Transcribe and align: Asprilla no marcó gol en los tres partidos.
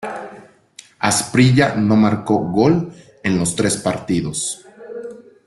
Asprilla 1.09 1.75
no 1.75 1.95
marcó 1.95 2.39
gol 2.39 2.91
en 3.21 3.37
los 3.37 3.55
tres 3.55 3.77
partidos. 3.77 4.65